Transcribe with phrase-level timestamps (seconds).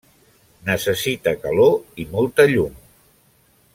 [0.69, 2.81] Necessita calor i molta llum.